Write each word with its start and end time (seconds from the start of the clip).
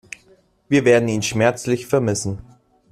Wir 0.67 0.83
werden 0.83 1.07
ihn 1.09 1.21
schmerzlich 1.21 1.85
vermissen. 1.85 2.39